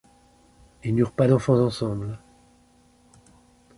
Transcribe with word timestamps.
Ils 0.83 0.95
n'eurent 0.95 1.11
pas 1.11 1.27
d'enfants 1.27 1.59
ensemble. 1.59 2.17